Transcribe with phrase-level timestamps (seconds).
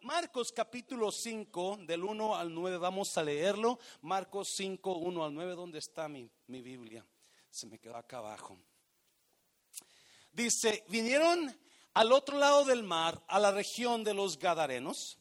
[0.00, 3.78] Marcos capítulo 5, del 1 al 9, vamos a leerlo.
[4.00, 7.04] Marcos 5, 1 al 9, ¿dónde está mi, mi Biblia?
[7.50, 8.56] Se me quedó acá abajo.
[10.32, 11.54] Dice, vinieron
[11.92, 15.18] al otro lado del mar, a la región de los Gadarenos.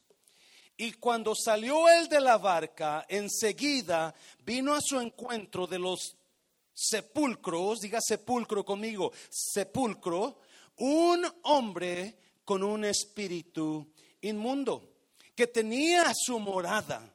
[0.78, 6.16] Y cuando salió él de la barca, enseguida vino a su encuentro de los
[6.74, 10.40] sepulcros, diga sepulcro conmigo, sepulcro,
[10.78, 13.93] un hombre con un espíritu
[14.24, 14.90] inmundo,
[15.36, 17.14] que tenía su morada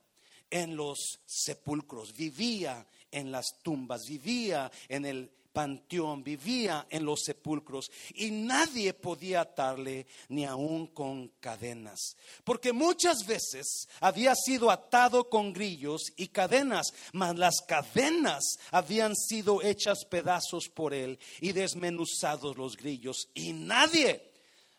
[0.51, 7.91] en los sepulcros, vivía en las tumbas, vivía en el panteón, vivía en los sepulcros
[8.15, 15.53] y nadie podía atarle ni aún con cadenas, porque muchas veces había sido atado con
[15.53, 22.77] grillos y cadenas, mas las cadenas habían sido hechas pedazos por él y desmenuzados los
[22.77, 24.31] grillos y nadie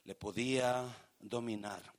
[0.06, 0.86] le podía
[1.20, 1.98] dominar.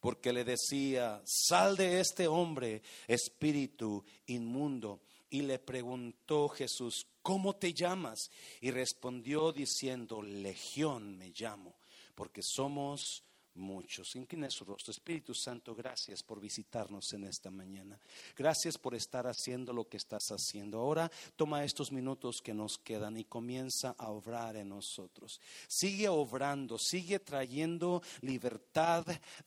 [0.00, 5.02] porque le decía, sal de este hombre, espíritu inmundo.
[5.30, 8.30] Y le preguntó Jesús, ¿cómo te llamas?
[8.60, 11.76] Y respondió diciendo, Legión me llamo,
[12.14, 13.24] porque somos
[13.58, 14.14] muchos.
[14.16, 14.92] Inclina su rostro.
[14.92, 17.98] Espíritu Santo, gracias por visitarnos en esta mañana.
[18.36, 20.78] Gracias por estar haciendo lo que estás haciendo.
[20.78, 25.40] Ahora toma estos minutos que nos quedan y comienza a obrar en nosotros.
[25.68, 29.04] Sigue obrando, sigue trayendo libertad,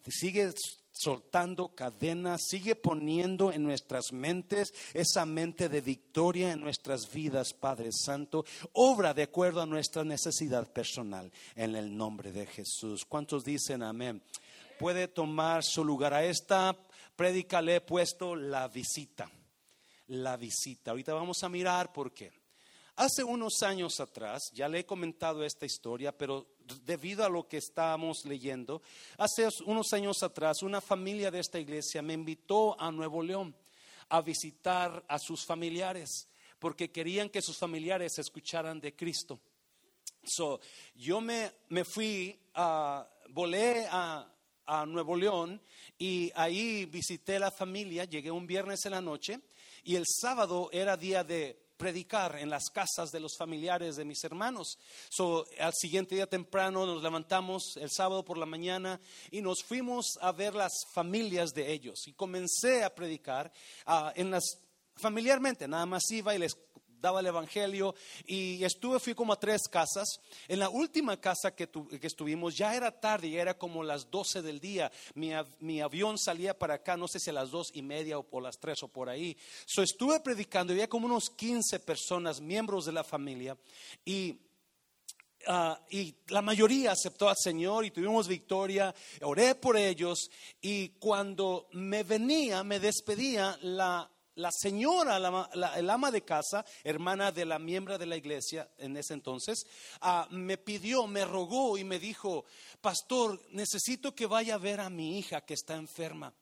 [0.08, 0.54] sigue
[0.92, 7.92] soltando cadenas, sigue poniendo en nuestras mentes esa mente de victoria en nuestras vidas, Padre
[7.92, 8.46] Santo.
[8.74, 13.06] Obra de acuerdo a nuestra necesidad personal en el nombre de Jesús.
[13.06, 14.22] ¿Cuántos dicen amén?
[14.80, 16.14] Puede tomar su lugar.
[16.14, 16.76] A esta
[17.16, 19.30] prédica le he puesto la visita.
[20.08, 20.92] La visita.
[20.92, 22.41] Ahorita vamos a mirar por qué.
[22.96, 26.48] Hace unos años atrás, ya le he comentado esta historia, pero
[26.84, 28.82] debido a lo que estábamos leyendo,
[29.18, 33.56] hace unos años atrás una familia de esta iglesia me invitó a Nuevo León
[34.10, 36.28] a visitar a sus familiares,
[36.60, 39.40] porque querían que sus familiares escucharan de Cristo.
[40.24, 40.60] So,
[40.96, 44.28] yo me, me fui, a, volé a,
[44.66, 45.62] a Nuevo León
[45.98, 49.40] y ahí visité la familia, llegué un viernes en la noche
[49.84, 54.24] y el sábado era día de predicar en las casas de los familiares de mis
[54.24, 54.78] hermanos.
[55.10, 60.06] So, al siguiente día temprano nos levantamos el sábado por la mañana y nos fuimos
[60.22, 62.04] a ver las familias de ellos.
[62.06, 63.52] Y comencé a predicar
[63.88, 64.44] ah, en las
[64.96, 66.56] familiarmente, nada más iba y les
[67.02, 67.96] daba el evangelio
[68.26, 70.20] y estuve, fui como a tres casas.
[70.48, 74.42] En la última casa que, que estuvimos ya era tarde, ya era como las 12
[74.42, 74.92] del día.
[75.16, 78.44] Mi, avión salía para acá, no sé si a las dos y media o, por
[78.44, 79.36] las tres o por ahí.
[79.66, 83.58] So estuve predicando, había como unos 15 personas, miembros de la familia
[84.06, 84.38] y...
[85.48, 90.30] Ah, y la mayoría aceptó al Señor y tuvimos victoria, oré por ellos
[90.62, 97.46] y cuando me venía, me despedía la la señora, el ama de casa, hermana de
[97.46, 99.66] la miembro de la iglesia en ese entonces,
[100.02, 102.46] ah, me pidió, me rogó y me dijo,
[102.80, 106.34] pastor, necesito que vaya a ver a mi hija que está enferma,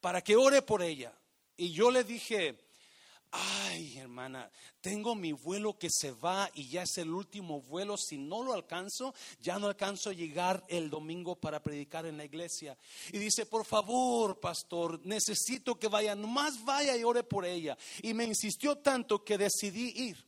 [0.00, 1.12] para que ore por ella.
[1.56, 2.67] Y yo le dije,
[3.30, 4.50] ay hermana,
[4.80, 8.52] tengo mi vuelo que se va y ya es el último vuelo, si no lo
[8.52, 12.76] alcanzo, ya no alcanzo a llegar el domingo para predicar en la iglesia.
[13.12, 17.76] Y dice, por favor, pastor, necesito que vaya, nomás vaya y ore por ella.
[18.02, 20.26] Y me insistió tanto que decidí ir.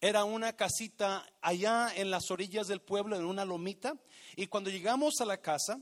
[0.00, 3.94] Era una casita allá en las orillas del pueblo, en una lomita.
[4.34, 5.78] Y cuando llegamos a la casa,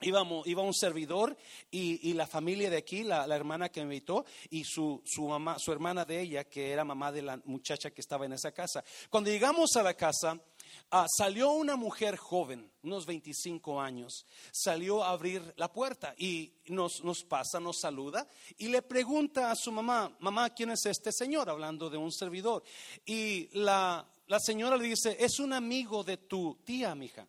[0.00, 1.36] Íbamos, iba un servidor
[1.70, 5.72] y, la familia de aquí, la, hermana que me invitó y su, su, mamá, su
[5.72, 8.84] hermana de ella, que era mamá de la muchacha que estaba en esa casa.
[9.08, 10.38] Cuando llegamos a la casa,
[10.90, 17.02] ah, salió una mujer joven, unos 25 años, salió a abrir la puerta y nos,
[17.02, 21.48] nos pasa, nos saluda y le pregunta a su mamá, mamá, ¿quién es este señor?
[21.48, 22.62] Hablando de un servidor.
[23.06, 27.26] Y la, la señora le dice, es un amigo de tu tía, mija.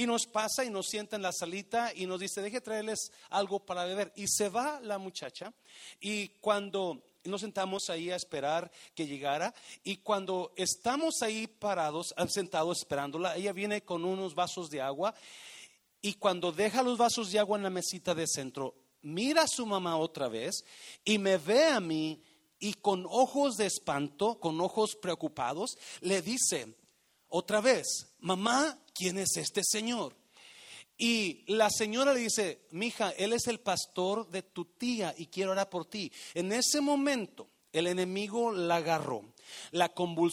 [0.00, 3.66] Y nos pasa y nos sienta en la salita y nos dice, deje traerles algo
[3.66, 4.10] para beber.
[4.16, 5.52] Y se va la muchacha
[6.00, 9.52] y cuando nos sentamos ahí a esperar que llegara
[9.84, 15.14] y cuando estamos ahí parados, sentados esperándola, ella viene con unos vasos de agua
[16.00, 19.66] y cuando deja los vasos de agua en la mesita de centro, mira a su
[19.66, 20.64] mamá otra vez
[21.04, 22.22] y me ve a mí
[22.58, 26.74] y con ojos de espanto, con ojos preocupados, le dice
[27.32, 30.14] otra vez, mamá, ¿quién es este señor?
[31.00, 35.52] Y la señora le dice, mija, él es el pastor de tu tía y quiero
[35.52, 36.12] orar por ti.
[36.34, 39.24] En ese momento, el enemigo la agarró,
[39.70, 39.90] la,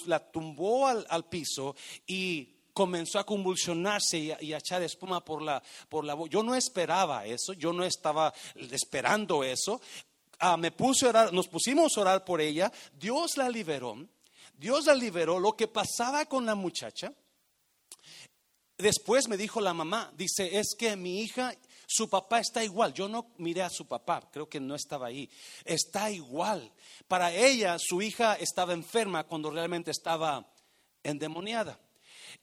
[0.07, 1.73] la tumbó al, piso
[2.05, 6.17] y comenzó a convulsionarse y a, echar espuma por la, por la.
[6.29, 9.79] Yo no esperaba eso, yo no estaba esperando eso.
[10.39, 13.97] Ah, me puse a orar, nos pusimos a orar por ella, Dios la liberó,
[14.57, 15.39] Dios la liberó.
[15.39, 17.13] Lo que pasaba con la muchacha,
[18.77, 21.55] después me dijo la mamá, dice, es que mi hija
[21.89, 22.93] su papá está igual.
[22.93, 25.29] Yo no miré a su papá, creo que no estaba ahí.
[25.63, 26.69] Está igual.
[27.07, 30.45] Para ella, su hija estaba enferma cuando realmente estaba
[31.01, 31.79] endemoniada.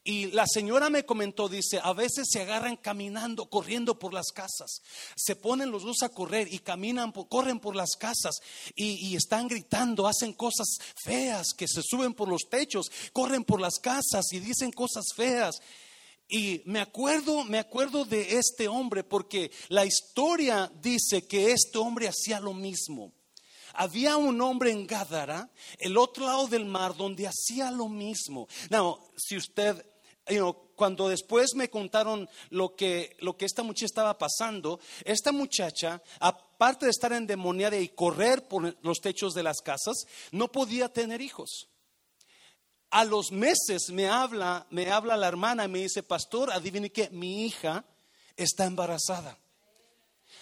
[0.03, 4.81] Y la señora me comentó, dice, a veces se agarran caminando, corriendo por las casas.
[5.15, 8.41] Se ponen los dos a correr y caminan, corren por las casas
[8.75, 13.61] y, y, están gritando, hacen cosas feas, que se suben por los techos, corren por
[13.61, 15.61] las casas y dicen cosas feas.
[16.29, 22.09] Y me acuerdo, me acuerdo de este hombre porque la historia dice que este hombre
[22.09, 23.13] hacía lo mismo.
[23.75, 28.49] Había un hombre en Gádara, el otro lado del mar, donde hacía lo mismo.
[28.71, 29.85] No, si usted,
[30.77, 36.87] cuando después me contaron lo que, lo que esta muchacha estaba pasando, esta muchacha, aparte
[36.87, 41.69] de estar endemoniada y correr por los techos de las casas, no podía tener hijos
[42.95, 47.11] a los meses me habla, me habla la hermana y me dice, pastor, adivine que
[47.11, 47.85] mi hija
[48.37, 49.37] está embarazada.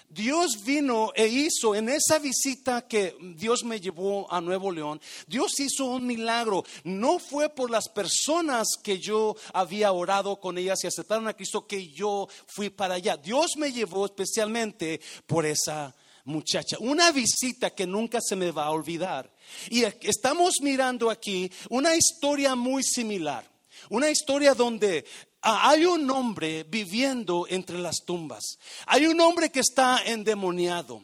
[0.06, 5.58] Dios vino e hizo en esa visita que Dios me llevó a Nuevo León, Dios
[5.60, 6.62] hizo un milagro.
[6.84, 11.66] No fue por las personas que yo había orado con ellas y aceptaron a Cristo
[11.66, 13.16] que yo fui para allá.
[13.16, 15.94] Dios me llevó especialmente por esa
[16.24, 16.76] muchacha.
[16.80, 19.31] Una visita que nunca se me va a olvidar.
[19.70, 23.50] Y estamos mirando aquí una historia muy similar.
[23.90, 25.04] Una historia donde
[25.42, 28.58] ah, hay un hombre viviendo entre las tumbas.
[28.86, 31.02] Hay un hombre que está endemoniado.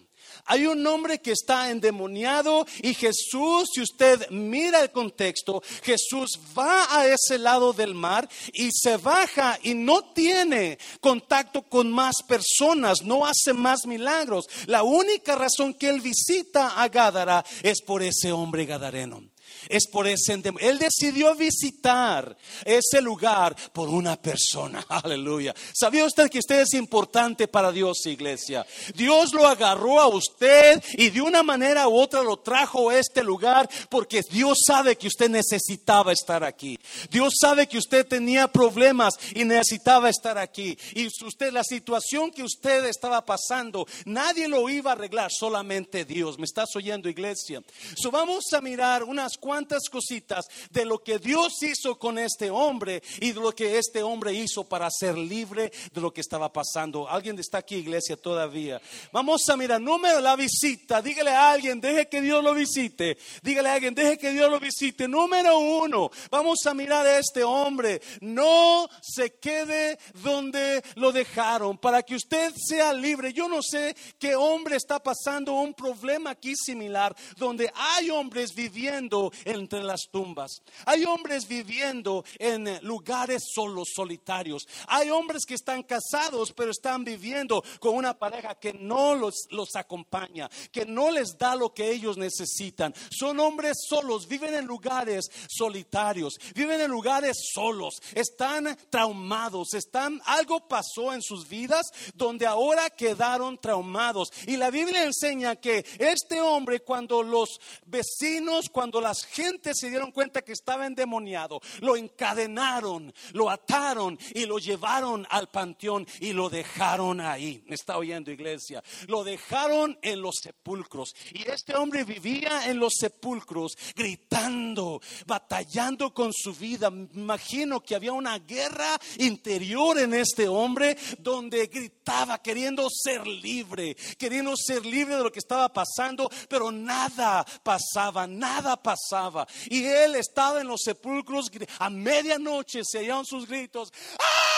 [0.48, 6.86] Hay un hombre que está endemoniado y Jesús, si usted mira el contexto, Jesús va
[6.98, 13.02] a ese lado del mar y se baja y no tiene contacto con más personas,
[13.02, 14.46] no hace más milagros.
[14.66, 19.27] La única razón que él visita a Gádara es por ese hombre gadareno
[19.68, 24.84] es por ese Él decidió visitar ese lugar por una persona.
[24.88, 25.54] Aleluya.
[25.72, 28.66] ¿Sabía usted que usted es importante para Dios, iglesia?
[28.94, 33.22] Dios lo agarró a usted y de una manera u otra lo trajo a este
[33.22, 36.78] lugar porque Dios sabe que usted necesitaba estar aquí.
[37.10, 40.76] Dios sabe que usted tenía problemas y necesitaba estar aquí.
[40.94, 46.38] Y usted, la situación que usted estaba pasando, nadie lo iba a arreglar, solamente Dios.
[46.38, 47.62] ¿Me estás oyendo, iglesia?
[47.96, 53.02] So vamos a mirar unas cuantas cositas de lo que Dios hizo con este hombre
[53.18, 57.08] y de lo que este hombre hizo para ser libre de lo que estaba pasando.
[57.08, 58.78] ¿Alguien está aquí, iglesia, todavía?
[59.10, 61.00] Vamos a mirar, número la visita.
[61.00, 63.16] Dígale a alguien, deje que Dios lo visite.
[63.42, 65.08] Dígale a alguien, deje que Dios lo visite.
[65.08, 68.02] Número uno, vamos a mirar a este hombre.
[68.20, 73.32] No se quede donde lo dejaron para que usted sea libre.
[73.32, 79.32] Yo no sé qué hombre está pasando un problema aquí similar, donde hay hombres viviendo
[79.44, 80.62] entre las tumbas.
[80.86, 84.66] Hay hombres viviendo en lugares solos, solitarios.
[84.86, 89.76] Hay hombres que están casados, pero están viviendo con una pareja que no los, los
[89.76, 92.94] acompaña, que no les da lo que ellos necesitan.
[93.10, 100.68] Son hombres solos, viven en lugares solitarios, viven en lugares solos, están traumados, están, algo
[100.68, 104.30] pasó en sus vidas donde ahora quedaron traumados.
[104.46, 110.12] Y la Biblia enseña que este hombre, cuando los vecinos, cuando las gente se dieron
[110.12, 116.48] cuenta que estaba endemoniado, lo encadenaron, lo ataron y lo llevaron al panteón y lo
[116.48, 117.62] dejaron ahí.
[117.66, 118.82] ¿Me está oyendo, iglesia?
[119.06, 121.14] Lo dejaron en los sepulcros.
[121.32, 126.88] Y este hombre vivía en los sepulcros gritando, batallando con su vida.
[127.14, 134.54] Imagino que había una guerra interior en este hombre donde gritaba queriendo ser libre, queriendo
[134.56, 139.17] ser libre de lo que estaba pasando, pero nada pasaba, nada pasaba.
[139.66, 143.92] Y él estaba en los sepulcros, a medianoche se oían sus gritos.
[144.18, 144.48] ¡Ah!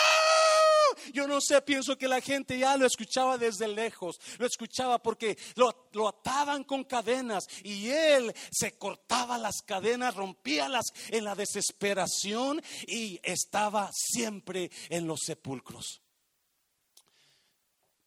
[1.13, 5.39] Yo no sé, pienso que la gente ya lo escuchaba desde lejos, lo escuchaba porque
[5.55, 11.35] lo, lo, ataban con cadenas y él se cortaba las cadenas, rompía las en la
[11.35, 16.03] desesperación y estaba siempre en los sepulcros.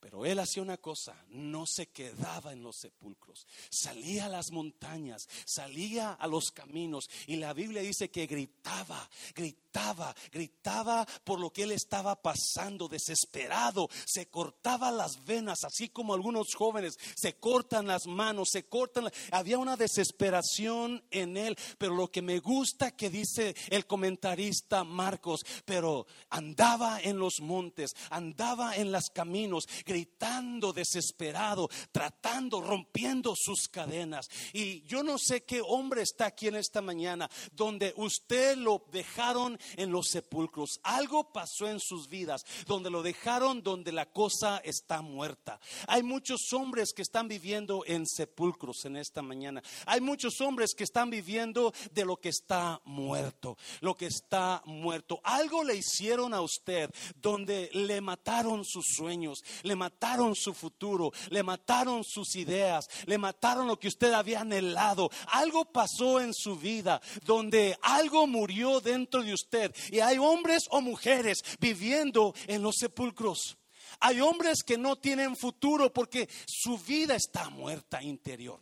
[0.03, 5.29] Pero él hacía una cosa, no se quedaba en los sepulcros, salía a las montañas,
[5.45, 7.09] salía a los caminos.
[7.25, 13.87] Y la Biblia dice que gritaba, gritaba, gritaba por lo que él estaba pasando, desesperado,
[14.05, 16.99] se cortaba las venas, así como algunos jóvenes.
[17.15, 22.39] Se cortan las manos, se cortan, había una desesperación en él, pero lo que me
[22.39, 29.65] gusta que dice el comentarista Marcos, pero andaba en los montes, andaba en los caminos,
[29.93, 34.27] gritando desesperado, tratando, rompiendo sus cadenas.
[34.51, 39.59] Y yo no sé qué hombre está aquí en esta mañana donde usted lo dejaron
[39.77, 40.79] en los sepulcros.
[40.81, 45.59] Algo pasó en sus vidas donde lo dejaron donde la cosa está muerta.
[45.85, 49.61] Hay muchos hombres que están viviendo en sepulcros en esta mañana.
[49.85, 55.19] Hay muchos hombres que están viviendo de lo que está muerto, lo que está muerto.
[55.23, 59.43] Algo le hicieron a usted donde le mataron sus sueños,
[59.83, 65.09] mataron su futuro, le mataron sus ideas, le mataron lo que usted había anhelado.
[65.27, 69.75] Algo pasó en su vida donde algo murió dentro de usted.
[69.91, 73.57] Y hay hombres o mujeres viviendo en los sepulcros.
[73.99, 78.61] Hay hombres que no tienen futuro porque su vida está muerta interior.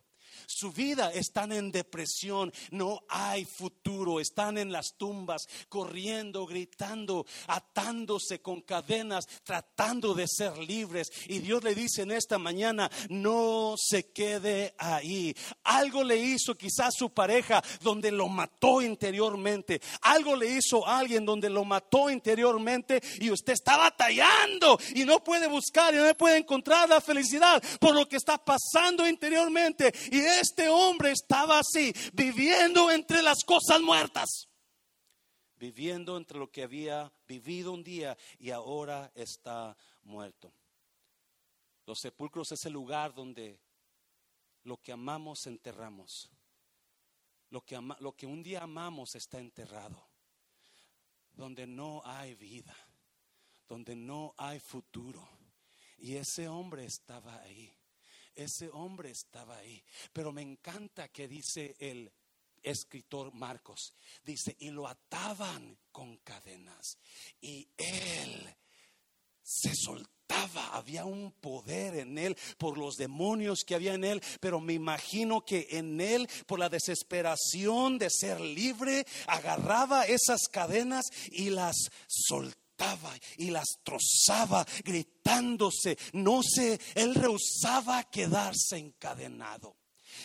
[0.55, 8.41] Su vida están en depresión, no hay futuro, están en las tumbas, corriendo, gritando, atándose
[8.41, 11.11] con cadenas, tratando de ser libres.
[11.27, 15.35] Y Dios le dice en esta mañana, no se quede ahí.
[15.63, 19.81] Algo le hizo quizás su pareja donde lo mató interiormente.
[20.01, 25.47] Algo le hizo alguien donde lo mató interiormente y usted está batallando y no puede
[25.47, 29.93] buscar y no puede encontrar la felicidad por lo que está pasando interiormente.
[30.11, 34.49] Y este hombre estaba así, viviendo entre las cosas muertas,
[35.55, 40.53] viviendo entre lo que había vivido un día y ahora está muerto.
[41.85, 43.59] Los sepulcros es el lugar donde
[44.63, 46.29] lo que amamos enterramos.
[47.49, 50.09] Lo que, lo que un día amamos está enterrado.
[51.33, 52.75] Donde no hay vida.
[53.67, 55.27] Donde no hay futuro.
[55.97, 57.75] Y ese hombre estaba ahí.
[58.35, 59.83] Ese hombre estaba ahí.
[60.13, 62.11] Pero me encanta que dice el
[62.63, 63.93] escritor Marcos.
[64.23, 66.97] Dice, y lo ataban con cadenas.
[67.41, 68.55] Y él
[69.43, 70.11] se soltaba.
[70.73, 74.21] Había un poder en él por los demonios que había en él.
[74.39, 81.05] Pero me imagino que en él, por la desesperación de ser libre, agarraba esas cadenas
[81.31, 81.75] y las
[82.07, 82.60] soltaba
[83.37, 85.97] y las trozaba gritándose.
[86.13, 89.77] No sé, él rehusaba quedarse encadenado.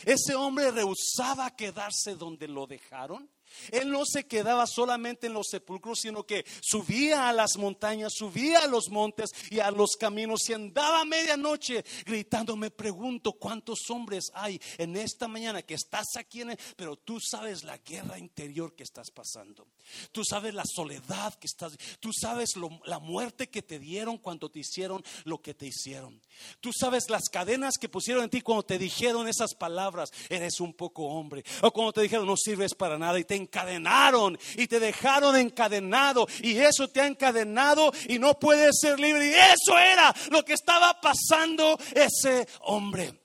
[0.04, 3.30] Ese hombre rehusaba quedarse donde lo dejaron.
[3.70, 8.60] Él no se quedaba solamente en los sepulcros, sino que subía a las montañas, subía
[8.60, 12.56] a los montes y a los caminos y andaba a medianoche gritando.
[12.56, 17.64] Me pregunto cuántos hombres hay en esta mañana que estás aquí, en pero tú sabes
[17.64, 19.66] la guerra interior que estás pasando.
[20.12, 24.60] Tú sabes la soledad que estás, tú sabes la muerte que te dieron cuando te
[24.60, 26.20] hicieron lo que te hicieron.
[26.60, 30.74] Tú sabes las cadenas que pusieron en ti cuando te dijeron esas palabras, eres un
[30.74, 34.80] poco hombre, o cuando te dijeron no sirves para nada y te encadenaron y te
[34.80, 39.28] dejaron encadenado y eso te ha encadenado y no puedes ser libre.
[39.28, 43.22] Y eso era lo que estaba pasando ese hombre.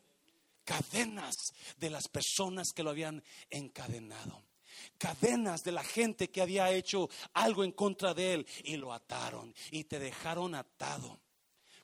[0.63, 1.35] Cadenas
[1.77, 4.43] de las personas que lo habían encadenado
[4.97, 9.51] cadenas de la gente que había hecho algo en contra de él y lo ataron
[9.71, 11.19] y te dejaron atado.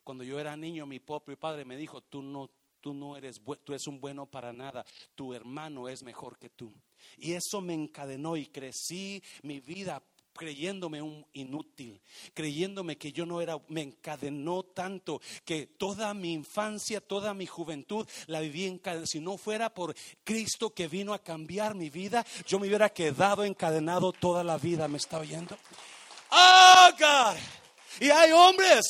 [0.03, 3.73] Cuando yo era niño, mi propio padre me dijo, tú no, tú no eres, tú
[3.73, 6.73] eres un bueno para nada, tu hermano es mejor que tú.
[7.17, 10.01] Y eso me encadenó y crecí mi vida
[10.37, 11.99] creyéndome un inútil,
[12.33, 18.07] creyéndome que yo no era, me encadenó tanto que toda mi infancia, toda mi juventud
[18.27, 19.07] la viví encadenada.
[19.07, 23.43] Si no fuera por Cristo que vino a cambiar mi vida, yo me hubiera quedado
[23.43, 24.87] encadenado toda la vida.
[24.87, 25.57] ¿Me está oyendo?
[26.31, 27.37] Oh, God.
[27.99, 28.85] Y hay hombres,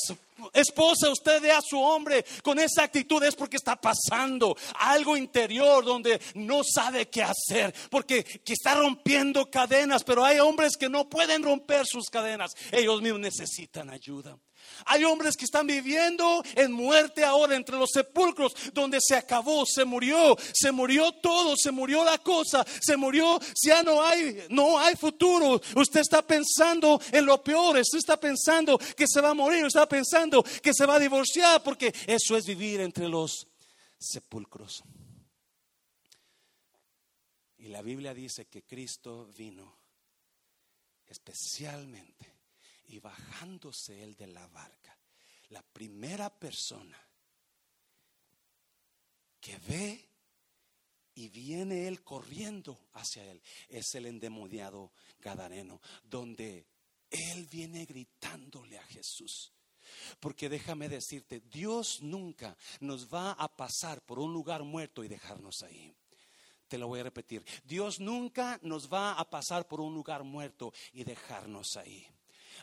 [0.52, 5.84] esposa, usted ve a su hombre con esa actitud es porque está pasando algo interior
[5.84, 11.08] donde no sabe qué hacer, porque que está rompiendo cadenas, pero hay hombres que no
[11.08, 14.38] pueden romper sus cadenas, ellos mismos necesitan ayuda.
[14.86, 19.84] Hay hombres que están viviendo en muerte ahora entre los sepulcros donde se acabó, se
[19.84, 24.96] murió, se murió todo, se murió la cosa, se murió, ya no hay, no hay
[24.96, 25.60] futuro.
[25.76, 29.80] Usted está pensando en lo peor, usted está pensando que se va a morir, usted
[29.80, 33.46] está pensando que se va a divorciar, porque eso es vivir entre los
[33.98, 34.82] sepulcros.
[37.58, 39.78] Y la Biblia dice que Cristo vino
[41.06, 42.37] especialmente
[42.88, 44.98] y bajándose él de la barca,
[45.50, 46.98] la primera persona
[49.40, 50.08] que ve
[51.14, 53.42] y viene él corriendo hacia él.
[53.68, 56.66] Es el endemoniado Gadareno, donde
[57.10, 59.52] él viene gritándole a Jesús.
[60.20, 65.62] Porque déjame decirte, Dios nunca nos va a pasar por un lugar muerto y dejarnos
[65.62, 65.94] ahí.
[66.68, 67.44] Te lo voy a repetir.
[67.64, 72.06] Dios nunca nos va a pasar por un lugar muerto y dejarnos ahí.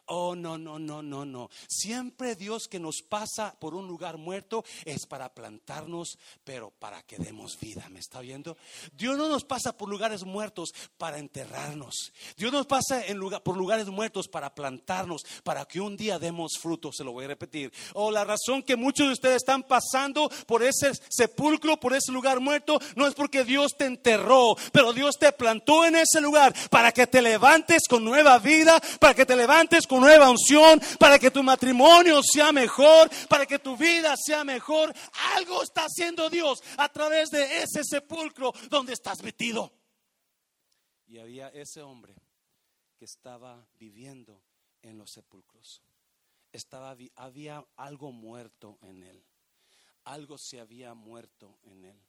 [0.06, 1.50] Oh, no, no, no, no, no.
[1.68, 7.18] Siempre Dios que nos pasa por un lugar muerto es para plantarnos, pero para que
[7.18, 7.88] demos vida.
[7.90, 8.58] ¿Me está oyendo?
[8.94, 12.12] Dios no nos pasa por lugares muertos para enterrarnos.
[12.38, 13.04] Dios nos pasa
[13.44, 16.92] por lugares muertos para plantarnos, para que un día demos fruto.
[16.92, 17.72] Se lo voy a repetir.
[17.94, 22.40] Oh, la razón que muchos de ustedes están pasando por ese sepulcro, por ese lugar
[22.40, 26.92] muerto, no es porque Dios te enterró, pero Dios te plantó en ese lugar para
[26.92, 31.32] que te levantes con nueva vida, para que te levantes con nueva unción, para que
[31.32, 34.94] tu matrimonio sea mejor, para que tu vida sea mejor.
[35.36, 39.72] Algo está haciendo Dios a través de ese sepulcro donde estás metido.
[41.08, 42.16] Y había ese hombre
[42.98, 44.42] que estaba viviendo
[44.82, 45.82] en los sepulcros.
[46.52, 49.26] Estaba, había algo muerto en él.
[50.06, 52.05] Algo se había muerto en él.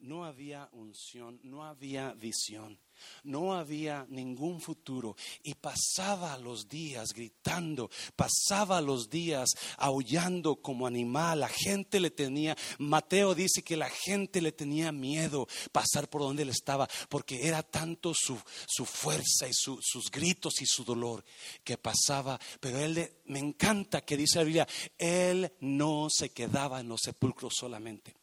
[0.00, 2.78] No había unción, no había visión.
[3.24, 11.40] No había ningún futuro y pasaba los días gritando, pasaba los días aullando como animal.
[11.40, 16.42] La gente le tenía, Mateo dice que la gente le tenía miedo pasar por donde
[16.42, 18.36] él estaba porque era tanto su,
[18.84, 21.24] fuerza y sus gritos y su dolor
[21.64, 22.38] que pasaba.
[22.60, 27.54] Pero él, me encanta que dice la Biblia, él no se quedaba en los sepulcros
[27.56, 28.19] solamente.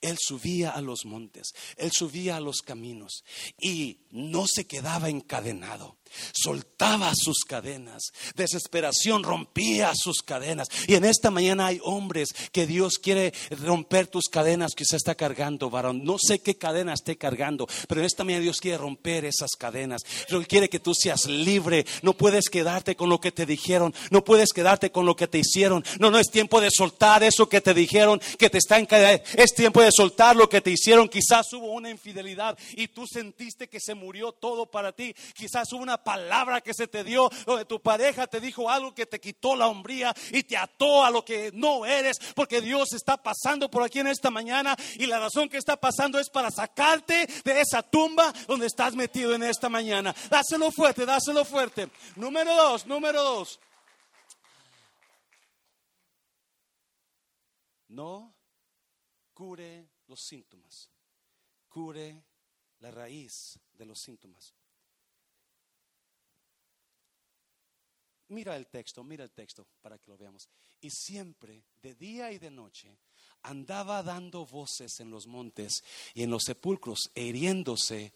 [0.00, 3.24] Él subía a los montes, él subía a los caminos
[3.60, 5.97] y no se quedaba encadenado
[6.32, 10.68] soltaba sus cadenas, desesperación rompía sus cadenas.
[10.86, 15.14] Y en esta mañana hay hombres que Dios quiere romper tus cadenas que se está
[15.14, 16.04] cargando, varón.
[16.04, 20.02] No sé qué cadena esté cargando, pero en esta mañana Dios quiere romper esas cadenas.
[20.28, 21.86] Dios quiere que tú seas libre.
[22.02, 25.38] No puedes quedarte con lo que te dijeron, no puedes quedarte con lo que te
[25.38, 25.84] hicieron.
[25.98, 29.22] No, no es tiempo de soltar eso que te dijeron, que te está encadenando.
[29.36, 31.08] Es tiempo de soltar lo que te hicieron.
[31.08, 35.14] Quizás hubo una infidelidad y tú sentiste que se murió todo para ti.
[35.34, 39.06] Quizás hubo una palabra que se te dio, donde tu pareja te dijo algo que
[39.06, 43.16] te quitó la hombría y te ató a lo que no eres, porque Dios está
[43.16, 47.26] pasando por aquí en esta mañana y la razón que está pasando es para sacarte
[47.44, 50.14] de esa tumba donde estás metido en esta mañana.
[50.30, 51.88] Dáselo fuerte, dáselo fuerte.
[52.16, 53.60] Número dos, número dos.
[57.88, 58.34] No
[59.32, 60.90] cure los síntomas,
[61.68, 62.24] cure
[62.80, 64.57] la raíz de los síntomas.
[68.28, 70.48] Mira el texto, mira el texto para que lo veamos.
[70.80, 72.98] Y siempre, de día y de noche,
[73.42, 75.82] andaba dando voces en los montes
[76.14, 78.12] y en los sepulcros, hiriéndose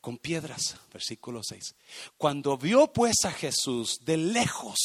[0.00, 0.78] con piedras.
[0.92, 1.74] Versículo 6.
[2.16, 4.78] Cuando vio pues a Jesús de lejos,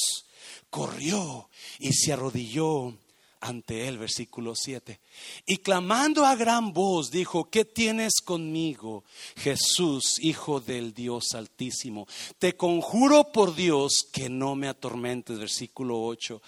[0.69, 2.97] corrió y se arrodilló
[3.43, 5.01] ante él, versículo 7.
[5.45, 9.03] Y clamando a gran voz dijo, ¿qué tienes conmigo,
[9.35, 12.07] Jesús, Hijo del Dios Altísimo?
[12.39, 16.41] Te conjuro por Dios que no me atormentes, versículo 8.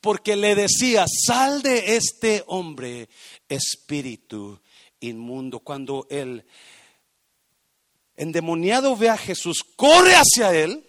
[0.00, 3.08] Porque le decía, sal de este hombre,
[3.48, 4.58] espíritu
[4.98, 5.60] inmundo.
[5.60, 6.44] Cuando el
[8.16, 10.84] endemoniado ve a Jesús, corre hacia él,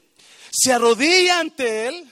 [0.52, 2.12] se arrodilla ante él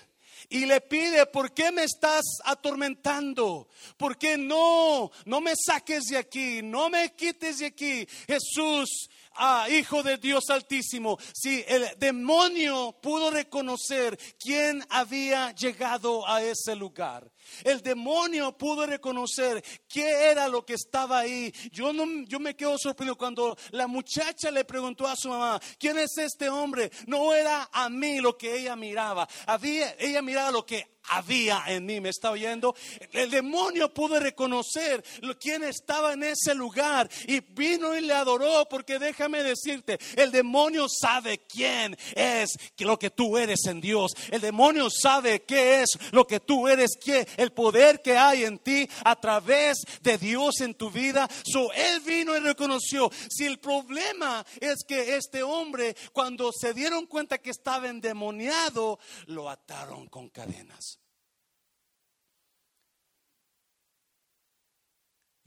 [0.50, 3.70] y le pide, ¿por qué me estás atormentando?
[3.98, 5.12] ¿Por qué no?
[5.26, 8.08] No me saques de aquí, no me quites de aquí.
[8.28, 16.42] Jesús, ah, Hijo de Dios Altísimo, si el demonio pudo reconocer quién había llegado a
[16.42, 17.32] ese lugar.
[17.64, 21.54] El demonio pudo reconocer qué era lo que estaba ahí.
[21.72, 25.98] Yo, no, yo me quedo sorprendido cuando la muchacha le preguntó a su mamá, ¿quién
[25.98, 26.92] es este hombre?
[27.08, 29.28] No era a mí lo que ella miraba.
[29.46, 32.00] Había, ella miraba lo que había en mí.
[32.00, 32.76] ¿Me está oyendo?
[33.12, 35.04] El demonio pudo reconocer
[35.40, 40.88] quién estaba en ese lugar y vino y le adoró porque déjame decirte, el demonio
[40.90, 44.12] sabe quién es lo que tú eres en Dios.
[44.30, 48.60] El demonio sabe qué es lo que tú eres, qué, el poder que hay en
[48.60, 51.28] ti a través de Dios en tu vida.
[51.44, 53.12] So, él vino y reconoció.
[53.30, 59.50] Si el problema es que este hombre, cuando se dieron cuenta que estaba endemoniado, lo
[59.50, 60.99] ataron con cadenas.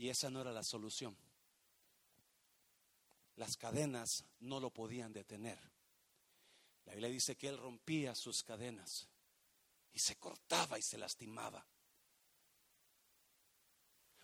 [0.02, 1.16] Y esa no era la solución.
[3.36, 5.60] Las cadenas no lo podían detener.
[6.86, 9.06] La Biblia dice que él rompía sus cadenas
[9.92, 11.64] y se cortaba y se lastimaba.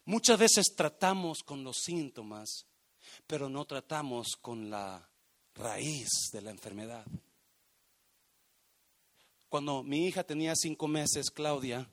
[0.07, 2.67] Muchas veces tratamos con los síntomas,
[3.29, 5.09] pero no tratamos con la
[5.55, 7.07] raíz de la enfermedad.
[9.49, 11.89] Cuando mi hija tenía cinco meses, Claudia,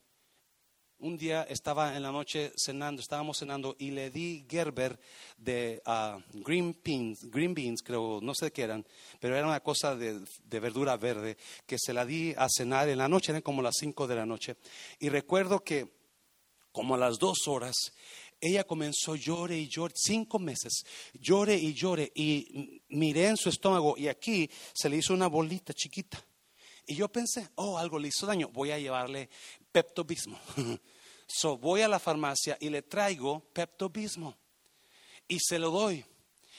[0.99, 4.99] un día estaba en la noche cenando, estábamos cenando y le di Gerber
[5.37, 8.85] de ah, green, beans, green beans, creo, no sé qué eran,
[9.19, 12.97] pero era una cosa de, de, verdura verde que se la di a cenar en
[12.97, 14.57] la noche, eran como las cinco de la noche.
[14.99, 15.93] Y recuerdo que
[16.71, 17.75] como a las dos horas,
[18.41, 23.95] ella comenzó llore y llore, cinco meses, llore y llore, y miré en su estómago
[23.97, 26.23] y aquí se le hizo una bolita chiquita.
[26.87, 29.29] Y yo pensé, oh, algo le hizo daño, voy a llevarle
[29.71, 30.39] peptobismo.
[31.27, 34.35] so voy a la farmacia y le traigo peptobismo
[35.27, 36.05] y se lo doy.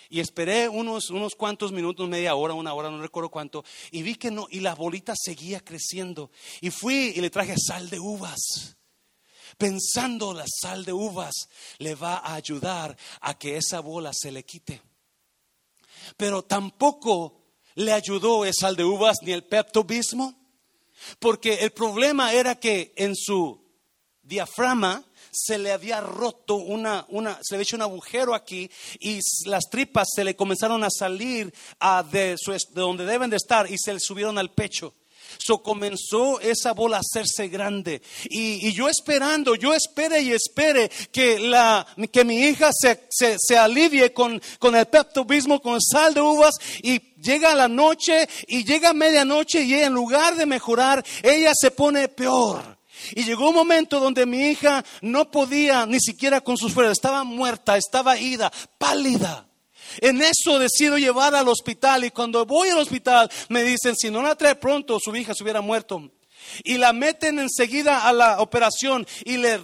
[0.09, 4.15] Y esperé unos, unos cuantos minutos, media hora, una hora, no recuerdo cuánto, y vi
[4.15, 6.31] que no, y la bolita seguía creciendo.
[6.61, 8.77] Y fui y le traje sal de uvas,
[9.59, 14.45] pensando la sal de uvas le va a ayudar a que esa bola se le
[14.45, 14.81] quite.
[16.17, 17.46] Pero tampoco
[17.77, 20.35] le ayudó el sal de uvas ni el peptobismo,
[21.19, 23.65] porque el problema era que en su
[24.23, 29.21] diaframa se le había roto una, una, se le había hecho un agujero aquí y
[29.45, 31.53] las tripas se le comenzaron a salir
[32.11, 34.95] de, su, de donde deben de estar y se le subieron al pecho.
[35.39, 38.03] So comenzó esa bola a hacerse grande.
[38.25, 44.13] Y, yo esperando, yo espere y espere que, la, que mi hija se, se, alivie
[44.13, 46.55] con, con el peptobismo, con sal de uvas.
[46.83, 52.09] Y llega la noche y llega medianoche y en lugar de mejorar, ella se pone
[52.09, 52.77] peor.
[53.15, 57.25] Y llegó un momento donde mi hija no podía ni siquiera con sus fuerzas, estaba
[57.25, 59.46] muerta, estaba ida, pálida.
[60.01, 64.23] En eso decido llevar al hospital y cuando voy al hospital me dicen, si no
[64.23, 66.11] la trae pronto, su hija se hubiera muerto.
[66.65, 69.59] Y la meten enseguida a la operación y le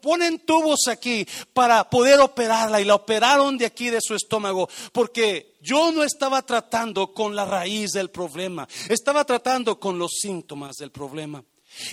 [0.00, 2.80] ponen tubos aquí para poder operarla.
[2.80, 7.44] Y la operaron de aquí de su estómago porque yo no estaba tratando con la
[7.44, 11.44] raíz del problema, estaba tratando con los síntomas del problema.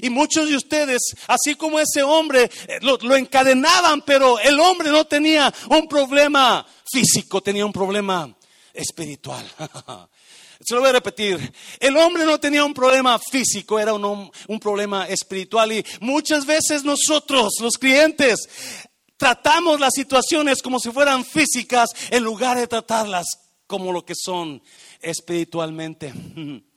[0.02, 5.06] Y muchos de ustedes, así como ese hombre, eh, lo, encadenaban, pero el hombre no
[5.06, 8.36] tenía un problema físico, tenía un problema
[8.74, 9.46] espiritual.
[10.62, 11.54] Se lo voy a repetir.
[11.80, 15.72] El hombre no tenía un problema físico, era un, un problema espiritual.
[15.72, 18.50] Y muchas veces nosotros, los clientes,
[19.16, 23.26] tratamos las situaciones como si fueran físicas en lugar de tratarlas
[23.68, 24.62] como lo que son
[25.02, 26.14] espiritualmente.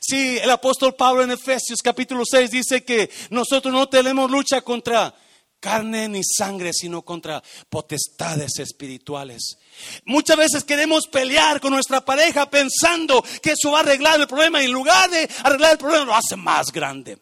[0.00, 5.14] Sí, el apóstol Pablo en Efesios capítulo 6 dice que nosotros no tenemos lucha contra
[5.60, 9.58] carne ni sangre, sino contra potestades espirituales.
[10.06, 14.62] Muchas veces queremos pelear con nuestra pareja pensando que eso va a arreglar el problema
[14.62, 17.18] y en lugar de arreglar el problema lo hace más grande.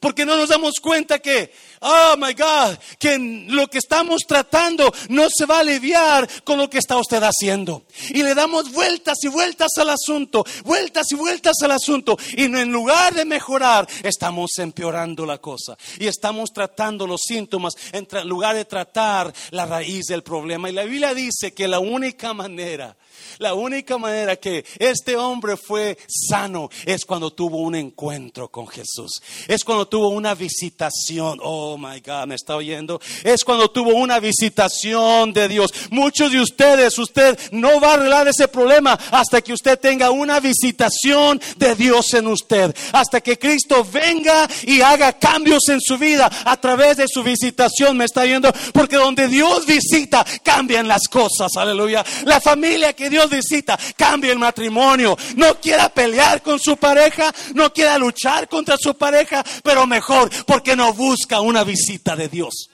[0.00, 5.28] Porque no nos damos cuenta que, oh my God, que lo que estamos tratando no
[5.30, 7.84] se va a aliviar con lo que está usted haciendo.
[8.10, 12.16] Y le damos vueltas y vueltas al asunto, vueltas y vueltas al asunto.
[12.36, 15.76] Y en lugar de mejorar, estamos empeorando la cosa.
[15.98, 20.68] Y estamos tratando los síntomas en lugar de tratar la raíz del problema.
[20.68, 22.96] Y la Biblia dice que la única manera
[23.38, 29.22] la única manera que este hombre fue sano es cuando tuvo un encuentro con Jesús.
[29.48, 31.38] Es cuando tuvo una visitación.
[31.42, 33.00] Oh my God, me está oyendo.
[33.24, 35.72] Es cuando tuvo una visitación de Dios.
[35.90, 40.40] Muchos de ustedes, usted no va a arreglar ese problema hasta que usted tenga una
[40.40, 42.74] visitación de Dios en usted.
[42.92, 47.96] Hasta que Cristo venga y haga cambios en su vida a través de su visitación.
[47.96, 48.52] Me está oyendo.
[48.72, 51.52] Porque donde Dios visita, cambian las cosas.
[51.56, 52.04] Aleluya.
[52.24, 55.16] La familia que Dios visita, cambie el matrimonio.
[55.36, 60.76] No quiera pelear con su pareja, no quiera luchar contra su pareja, pero mejor porque
[60.76, 62.70] no busca una visita de Dios.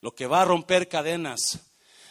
[0.00, 1.60] Lo que va a romper cadenas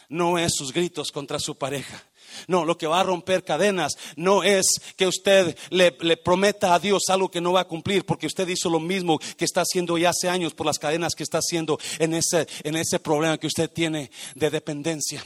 [0.08, 2.04] no es sus gritos contra su pareja.
[2.46, 4.64] No, lo que va a romper cadenas no es
[4.96, 8.46] que usted le, le, prometa a Dios algo que no va a cumplir, porque usted
[8.46, 11.78] hizo lo mismo que está haciendo ya hace años por las cadenas que está haciendo
[11.98, 15.24] en ese, en ese problema que usted tiene de dependencia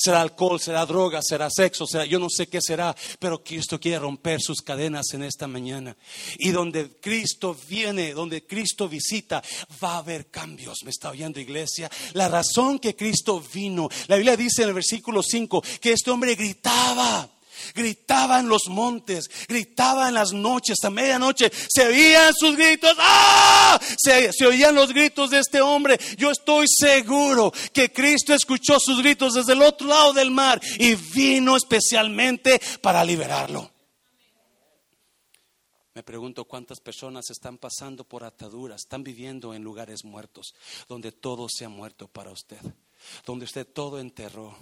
[0.00, 3.98] será alcohol, será droga, será sexo, será, yo no sé qué será, pero Cristo quiere
[3.98, 5.94] romper sus cadenas en esta mañana.
[6.38, 9.42] Y donde Cristo viene, donde Cristo visita,
[9.82, 10.78] va a haber cambios.
[10.84, 11.90] ¿Me está oyendo iglesia?
[12.14, 16.34] La razón que Cristo vino, la Biblia dice en el versículo 5 que este hombre
[16.34, 17.28] gritaba
[17.74, 23.80] gritaba en los montes, gritaba en las noches, a medianoche, se oían sus gritos, ¡ah!
[23.98, 25.98] Se, se, oían los gritos de este hombre.
[26.16, 30.94] Yo estoy seguro que Cristo escuchó sus gritos desde el otro lado del mar y
[30.94, 33.70] vino especialmente para liberarlo.
[35.94, 40.54] Me pregunto cuántas personas están pasando por ataduras, están viviendo en lugares muertos,
[40.88, 42.60] donde todo se ha muerto para usted
[43.24, 44.56] donde usted todo enterró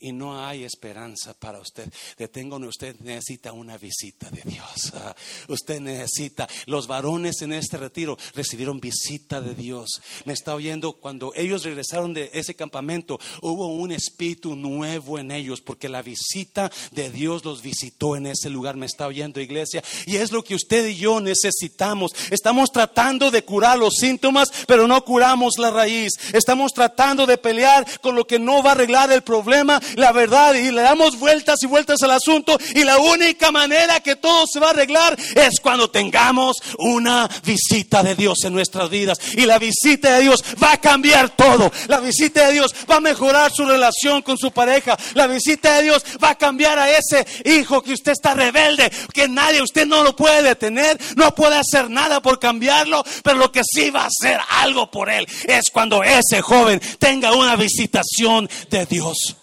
[0.00, 1.92] y no hay esperanza para usted.
[2.16, 4.92] Deténgame, usted necesita una visita de Dios.
[4.94, 5.14] Ah,
[5.48, 10.02] usted necesita, los varones en este retiro recibieron visita de Dios.
[10.24, 15.60] Me está oyendo, cuando ellos regresaron de ese campamento, hubo un espíritu nuevo en ellos,
[15.60, 18.76] porque la visita de Dios los visitó en ese lugar.
[18.76, 19.82] Me está oyendo, iglesia.
[20.06, 22.12] Y es lo que usted y yo necesitamos.
[22.30, 26.12] Estamos tratando de curar los síntomas, pero no curamos la raíz.
[26.32, 30.54] Estamos tratando de pelear con lo que no va a arreglar el problema, la verdad,
[30.54, 32.58] y le damos vueltas y vueltas al asunto.
[32.74, 38.02] Y la única manera que todo se va a arreglar es cuando tengamos una visita
[38.02, 39.18] de Dios en nuestras vidas.
[39.32, 41.70] Y la visita de Dios va a cambiar todo.
[41.88, 44.96] La visita de Dios va a mejorar su relación con su pareja.
[45.14, 49.28] La visita de Dios va a cambiar a ese hijo que usted está rebelde, que
[49.28, 53.62] nadie, usted no lo puede detener, no puede hacer nada por cambiarlo, pero lo que
[53.64, 58.48] sí va a hacer algo por él es cuando ese joven tenga una visita visitación
[58.70, 59.36] de Dios.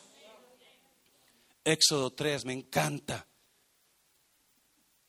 [1.63, 3.27] Éxodo 3, me encanta.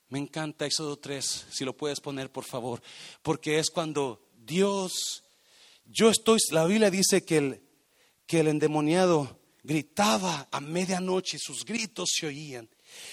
[0.08, 2.82] Me encanta Éxodo 3, si lo puedes poner por favor,
[3.22, 5.22] porque es cuando Dios,
[5.84, 7.62] yo estoy, la Biblia dice que el,
[8.26, 12.68] que el endemoniado gritaba a medianoche sus gritos se oían.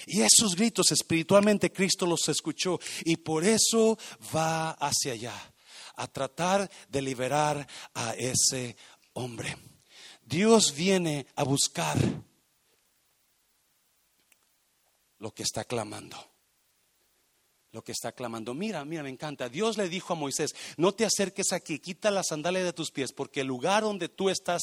[0.06, 3.96] Y esos gritos espiritualmente Cristo los escuchó y por eso
[4.34, 5.54] va hacia allá,
[5.94, 8.76] a tratar de liberar a ese
[9.12, 9.56] hombre.
[10.28, 11.96] Dios viene a buscar
[15.18, 16.18] lo que está clamando.
[17.72, 18.52] Lo que está clamando.
[18.52, 19.48] Mira, mira, me encanta.
[19.48, 23.12] Dios le dijo a Moisés, no te acerques aquí, quita la sandalia de tus pies,
[23.12, 24.62] porque el lugar donde tú estás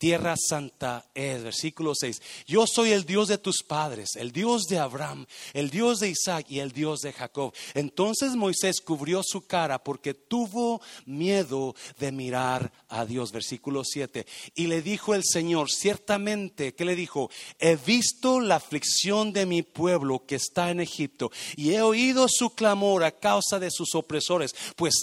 [0.00, 1.44] tierra santa es.
[1.44, 2.22] Versículo 6.
[2.46, 6.46] Yo soy el Dios de tus padres, el Dios de Abraham, el Dios de Isaac
[6.48, 7.52] y el Dios de Jacob.
[7.74, 13.30] Entonces Moisés cubrió su cara porque tuvo miedo de mirar a Dios.
[13.30, 14.26] Versículo 7.
[14.54, 17.30] Y le dijo el Señor, ciertamente, ¿qué le dijo?
[17.58, 22.54] He visto la aflicción de mi pueblo que está en Egipto y he oído su
[22.54, 24.94] clamor a causa de sus opresores, pues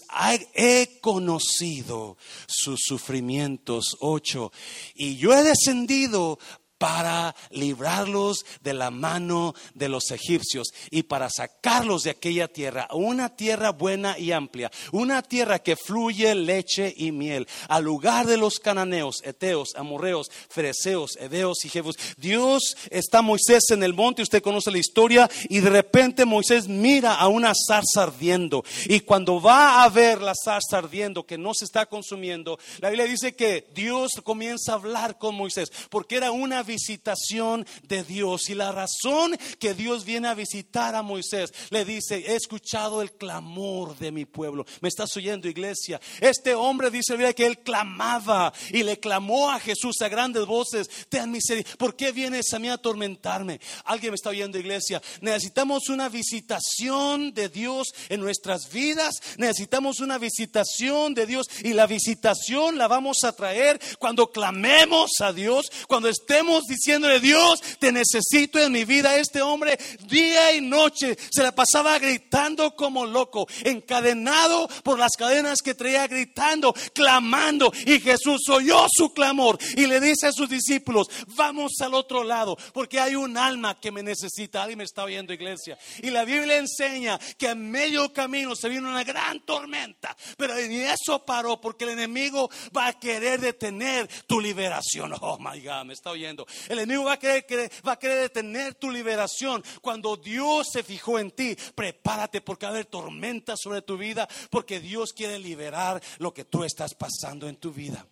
[0.56, 3.96] he conocido sus sufrimientos.
[4.00, 4.52] 8
[4.96, 6.40] y yo he descendido
[6.78, 13.36] para librarlos de la mano de los egipcios y para sacarlos de aquella tierra, una
[13.36, 18.60] tierra buena y amplia, una tierra que fluye leche y miel, al lugar de los
[18.60, 21.96] cananeos, eteos, amorreos, fereceos, edeos y jebus.
[22.18, 27.16] Dios está Moisés en el monte, usted conoce la historia, y de repente Moisés mira
[27.16, 31.66] a una zarza ardiendo, y cuando va a ver la zarza ardiendo que no se
[31.66, 36.64] está consumiendo, la Biblia dice que Dios comienza a hablar con Moisés, porque era una
[36.68, 38.50] visitación de Dios.
[38.50, 43.14] Y la razón que Dios viene a visitar a Moisés, le dice, he escuchado el
[43.14, 44.66] clamor de mi pueblo.
[44.82, 46.00] ¿Me estás oyendo, iglesia?
[46.22, 51.32] Este hombre dice que él clamaba y le clamó a Jesús a grandes voces, ten
[51.32, 51.78] misericordia.
[51.78, 53.60] ¿Por qué vienes a mí a atormentarme?
[53.86, 55.02] Alguien me está oyendo, iglesia.
[55.22, 59.16] Necesitamos una visitación de Dios en nuestras vidas.
[59.38, 65.32] Necesitamos una visitación de Dios y la visitación la vamos a traer cuando clamemos a
[65.32, 69.18] Dios, cuando estemos diciéndole, Dios, te necesito en mi vida.
[69.18, 75.62] Este hombre día y noche se la pasaba gritando como loco, encadenado por las cadenas
[75.62, 77.72] que traía gritando, clamando.
[77.86, 82.58] Y Jesús oyó su clamor y le dice a sus discípulos, vamos al otro lado,
[82.74, 84.64] porque hay un alma que me necesita.
[84.64, 85.78] Alguien me está oyendo, iglesia.
[86.02, 90.80] Y la Biblia enseña que en medio camino se vino una gran tormenta, pero ni
[90.80, 95.14] eso paró, porque el enemigo va a querer detener tu liberación.
[95.20, 96.47] Oh my God, me está oyendo.
[96.70, 99.64] El enemigo va a, querer, va a detener tu liberación.
[99.82, 104.28] Cuando Dios se fijó en ti, prepárate porque va a haber tormenta sobre tu vida,
[104.50, 108.08] porque Dios quiere liberar lo que tú estás pasando en tu vida.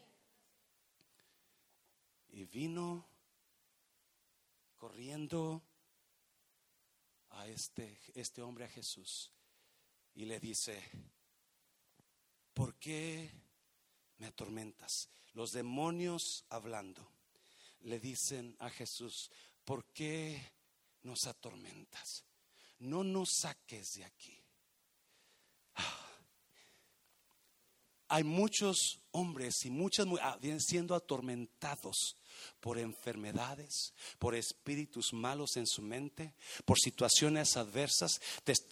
[2.30, 3.08] Y vino
[4.76, 5.64] corriendo
[7.32, 9.32] a este, este hombre a Jesús
[10.14, 10.82] y le dice,
[12.54, 13.32] ¿por qué
[14.18, 15.10] me atormentas?
[15.34, 17.15] Los demonios hablando
[17.86, 19.32] le dicen a Jesús,
[19.64, 20.54] ¿por qué
[21.04, 22.26] nos atormentas?
[22.80, 24.44] No nos saques de aquí.
[28.08, 32.18] Hay muchos hombres y muchas mujeres ah, siendo atormentados
[32.66, 36.34] por enfermedades, por espíritus malos en su mente,
[36.66, 38.20] por situaciones adversas,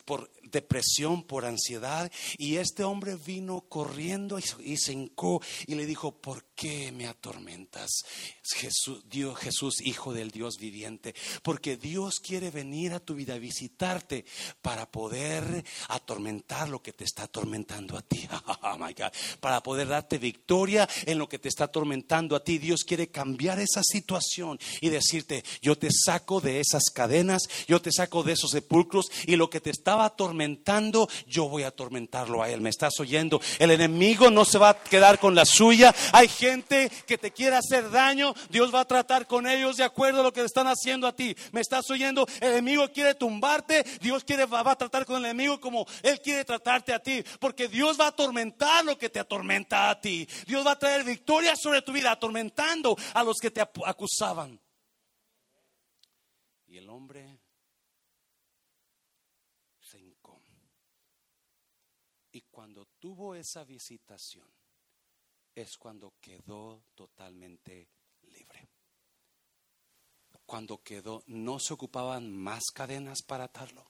[0.04, 2.12] por depresión, por ansiedad.
[2.40, 7.92] Y este hombre vino corriendo y se hincó y le dijo, ¿por qué me atormentas?
[8.56, 13.38] Jesús, Dios, Jesús, Hijo del Dios viviente, porque Dios quiere venir a tu vida a
[13.38, 14.26] visitarte
[14.64, 18.28] para poder atormentar lo que te está atormentando a ti.
[18.66, 19.12] Oh my God.
[19.40, 22.58] Para poder darte victoria en lo que te está atormentando a ti.
[22.58, 27.92] Dios quiere cambiar esa situación y decirte, yo te saco de esas cadenas, yo te
[27.92, 32.50] saco de esos sepulcros y lo que te estaba atormentando, yo voy a atormentarlo a
[32.50, 32.62] él.
[32.62, 33.42] ¿Me estás oyendo?
[33.60, 35.94] El enemigo no se va a quedar con la suya.
[36.12, 40.22] Hay gente que te quiere hacer daño, Dios va a tratar con ellos de acuerdo
[40.22, 41.36] a lo que están haciendo a ti.
[41.52, 42.28] ¿Me estás oyendo?
[42.40, 46.46] El enemigo quiere tumbarte, Dios quiere va a tratar con el enemigo como él quiere
[46.46, 50.28] tratarte a ti, porque Dios va a atormentar lo que te atormenta a ti.
[50.46, 54.60] Dios va a traer victoria sobre tu vida atormentando a los que te acusaban.
[56.68, 57.40] Y el hombre
[59.80, 60.40] se hincó.
[62.32, 64.48] Y cuando tuvo esa visitación,
[65.56, 67.90] es cuando quedó totalmente
[68.24, 68.70] libre.
[70.46, 73.90] Cuando quedó, no se ocupaban más cadenas para atarlo.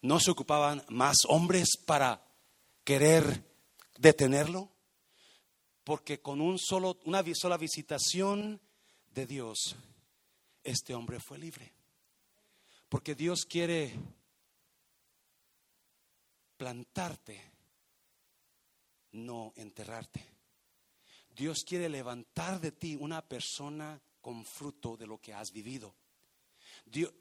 [0.00, 2.24] No se ocupaban más hombres para
[2.84, 3.44] querer
[3.98, 4.70] detenerlo
[5.88, 8.60] porque con un solo, una sola visitación
[9.14, 9.74] de Dios,
[10.62, 11.72] este hombre fue libre.
[12.90, 13.94] Porque Dios quiere
[16.58, 17.40] plantarte,
[19.12, 20.22] no enterrarte.
[21.34, 25.94] Dios quiere levantar de ti una persona con fruto de lo que has vivido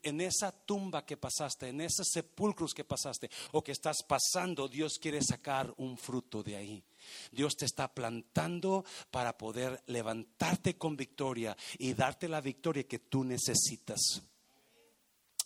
[0.04, 4.98] en esa tumba que pasaste, en esos sepulcros que pasaste o que estás pasando, Dios
[5.00, 6.84] quiere sacar un fruto de ahí.
[7.32, 13.24] Dios te está plantando para poder levantarte con victoria y darte la victoria que tú
[13.24, 14.00] necesitas.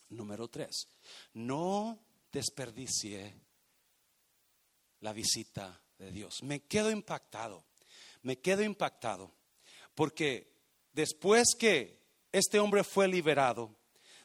[0.10, 0.88] Número tres,
[1.34, 2.00] no
[2.32, 3.34] desperdicie
[5.00, 6.44] la visita de Dios.
[6.44, 7.66] Me quedo impactado,
[8.22, 9.32] me quedo impactado,
[9.96, 10.54] porque
[10.94, 13.76] después que este hombre fue liberado,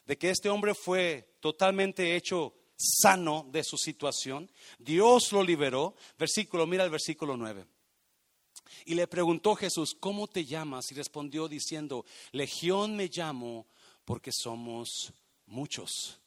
[0.05, 4.49] de que este hombre fue totalmente hecho sano de su situación.
[4.79, 5.95] Dios lo liberó.
[6.17, 7.65] Versículo, mira el versículo 9.
[8.85, 10.91] Y le preguntó Jesús, ¿cómo te llamas?
[10.91, 13.65] Y respondió diciendo, Legión me llamo
[14.05, 15.13] porque somos
[15.47, 16.19] muchos.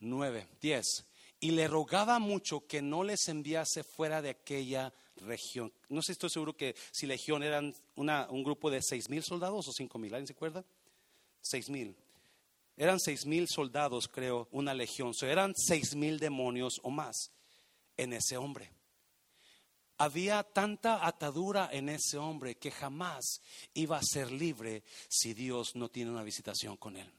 [0.00, 1.04] 9, 10.
[1.40, 5.72] Y le rogaba mucho que no les enviase fuera de aquella región.
[5.88, 9.72] No sé, estoy seguro que si legión eran un grupo de seis mil soldados o
[9.72, 10.64] cinco mil, ¿alguien se acuerda?
[11.40, 11.96] Seis mil.
[12.78, 15.12] Eran seis mil soldados, creo, una legión.
[15.20, 17.32] O eran seis mil demonios o más
[17.96, 18.70] en ese hombre.
[19.98, 23.42] Había tanta atadura en ese hombre que jamás
[23.74, 27.12] iba a ser libre si Dios no tiene una visitación con él.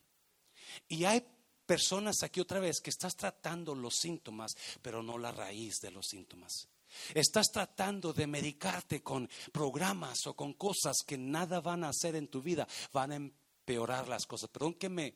[0.88, 1.26] Y hay
[1.66, 6.08] personas aquí otra vez que estás tratando los síntomas, pero no la raíz de los
[6.08, 6.70] síntomas.
[7.14, 12.30] Estás tratando de medicarte con programas o con cosas que nada van a hacer en
[12.30, 13.32] tu vida, van a
[13.70, 14.50] peorar las cosas.
[14.50, 15.14] Perdón que me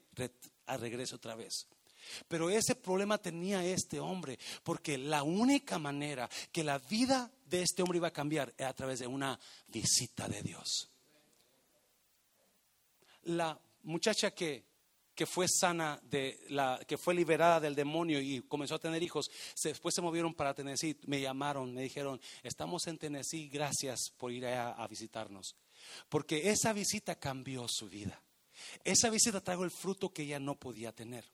[0.68, 1.66] regrese otra vez.
[2.28, 7.82] Pero ese problema tenía este hombre, porque la única manera que la vida de este
[7.82, 9.40] hombre iba a cambiar era a través de una
[9.70, 10.88] visita de Dios.
[13.24, 14.66] La muchacha que,
[15.16, 19.32] que fue sana, de la, que fue liberada del demonio y comenzó a tener hijos,
[19.64, 24.46] después se movieron para Tennessee, me llamaron, me dijeron, estamos en Tennessee, gracias por ir
[24.46, 25.56] allá a visitarnos.
[26.08, 28.22] Porque esa visita cambió su vida.
[28.84, 31.26] Esa visita trajo el fruto que ella no podía tener.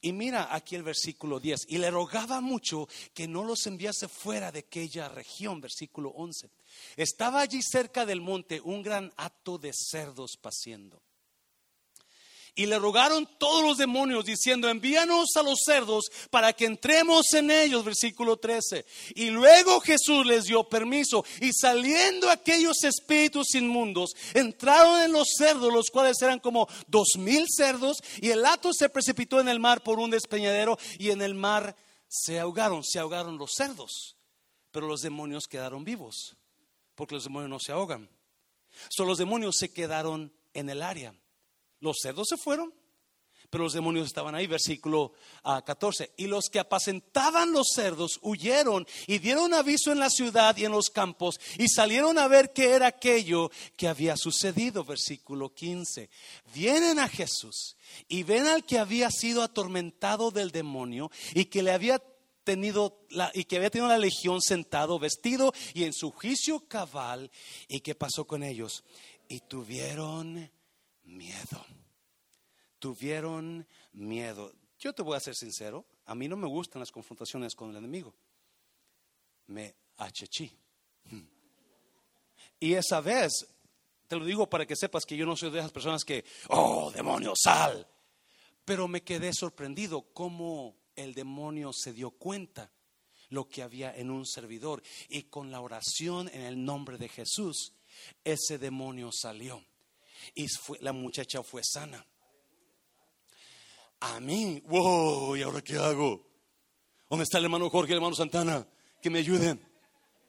[0.00, 1.66] Y mira aquí el versículo 10.
[1.68, 6.50] Y le rogaba mucho que no los enviase fuera de aquella región, versículo 11.
[6.96, 11.02] Estaba allí cerca del monte un gran hato de cerdos paciendo.
[12.58, 17.52] Y le rogaron todos los demonios diciendo, envíanos a los cerdos para que entremos en
[17.52, 18.84] ellos, versículo 13.
[19.14, 25.72] Y luego Jesús les dio permiso y saliendo aquellos espíritus inmundos, entraron en los cerdos,
[25.72, 29.84] los cuales eran como dos mil cerdos, y el hato se precipitó en el mar
[29.84, 31.76] por un despeñadero y en el mar
[32.08, 34.16] se ahogaron, se ahogaron los cerdos,
[34.72, 36.36] pero los demonios quedaron vivos,
[36.96, 38.10] porque los demonios no se ahogan.
[38.88, 41.14] Solo los demonios se quedaron en el área.
[41.80, 42.72] Los cerdos se fueron,
[43.50, 45.12] pero los demonios estaban ahí, versículo
[45.42, 46.04] 14.
[46.04, 50.66] Ah, y los que apacentaban los cerdos huyeron y dieron aviso en la ciudad y
[50.66, 56.10] en los campos y salieron a ver qué era aquello que había sucedido, versículo 15.
[56.52, 57.76] Vienen a Jesús
[58.06, 62.02] y ven al que había sido atormentado del demonio y que le había
[62.44, 67.30] tenido la, y que había tenido la legión sentado, vestido y en su juicio cabal.
[67.66, 68.84] ¿Y qué pasó con ellos?
[69.26, 70.50] Y tuvieron
[71.08, 71.64] miedo.
[72.78, 74.52] Tuvieron miedo.
[74.78, 77.76] Yo te voy a ser sincero, a mí no me gustan las confrontaciones con el
[77.76, 78.14] enemigo.
[79.48, 80.56] Me achechí.
[82.60, 83.46] Y esa vez,
[84.08, 86.90] te lo digo para que sepas que yo no soy de esas personas que, oh,
[86.90, 87.86] demonio, sal.
[88.64, 92.72] Pero me quedé sorprendido cómo el demonio se dio cuenta
[93.28, 94.82] lo que había en un servidor.
[95.08, 97.74] Y con la oración en el nombre de Jesús,
[98.24, 99.64] ese demonio salió.
[100.34, 100.46] Y
[100.80, 102.04] la muchacha fue sana.
[104.00, 106.24] A mí, wow, ¿y ahora qué hago?
[107.10, 108.66] ¿Dónde está el hermano Jorge el hermano Santana?
[109.02, 109.60] Que me ayuden.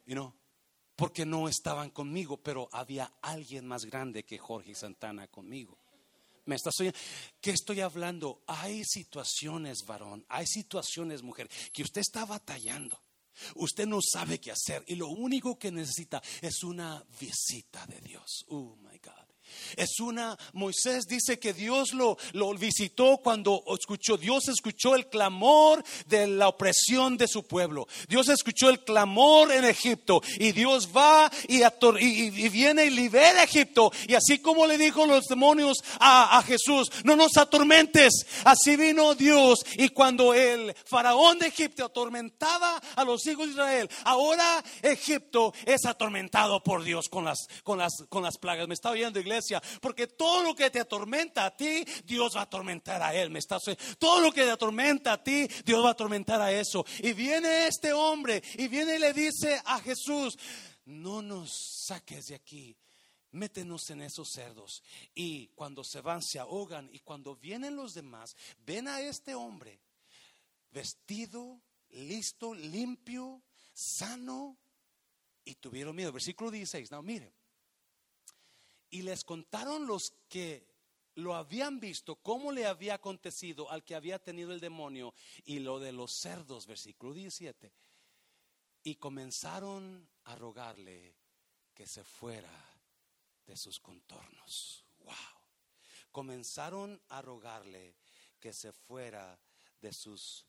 [0.07, 0.35] Y no,
[0.95, 5.77] porque no estaban conmigo, pero había alguien más grande que Jorge y Santana conmigo.
[6.45, 6.97] ¿Me estás oyendo?
[7.39, 8.41] ¿Qué estoy hablando?
[8.47, 12.99] Hay situaciones, varón, hay situaciones, mujer, que usted está batallando.
[13.55, 18.45] Usted no sabe qué hacer y lo único que necesita es una visita de Dios.
[18.49, 19.28] Oh my God.
[19.75, 25.83] Es una, Moisés dice que Dios lo, lo visitó cuando escuchó, Dios escuchó el clamor
[26.07, 27.87] de la opresión de su pueblo.
[28.07, 33.91] Dios escuchó el clamor en Egipto y Dios va y, y, viene y libera Egipto.
[34.07, 38.25] Y así como le dijo los demonios a, a Jesús, no nos atormentes.
[38.43, 43.89] Así vino Dios y cuando el faraón de Egipto atormentaba a los hijos de Israel,
[44.03, 48.67] ahora Egipto es atormentado por Dios con las, con las, con las plagas.
[48.67, 49.38] Me está oyendo iglesia
[49.81, 53.29] porque todo lo que te atormenta a ti, Dios va a atormentar a él.
[53.29, 53.63] ¿Me estás?
[53.97, 56.85] Todo lo que te atormenta a ti, Dios va a atormentar a eso.
[56.99, 60.37] Y viene este hombre y viene y le dice a Jesús,
[60.85, 62.75] no nos saques de aquí.
[63.31, 64.81] Métenos en esos cerdos.
[65.13, 66.89] Y cuando se van, se ahogan.
[66.91, 68.35] Y cuando vienen los demás,
[68.65, 69.79] ven a este hombre
[70.71, 74.57] vestido, listo, limpio, sano.
[75.45, 76.11] Y tuvieron miedo.
[76.11, 76.91] Versículo 16.
[76.91, 77.33] No, miren.
[78.89, 80.67] Y les contaron los que
[81.15, 85.13] lo habían visto, cómo le había acontecido al que había tenido el demonio
[85.45, 87.71] y lo de los cerdos, versículo 17.
[88.83, 91.15] Y comenzaron a rogarle
[91.73, 92.51] que se fuera
[93.45, 94.85] de sus contornos.
[94.99, 95.15] Wow.
[96.11, 97.95] Comenzaron a rogarle
[98.39, 99.39] que se fuera
[99.81, 100.45] de sus